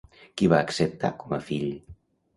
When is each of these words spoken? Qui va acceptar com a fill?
Qui 0.41 0.47
va 0.53 0.61
acceptar 0.67 1.11
com 1.25 1.37
a 1.39 1.43
fill? 1.51 1.69